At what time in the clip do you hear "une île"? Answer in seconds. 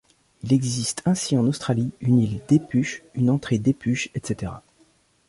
2.01-2.41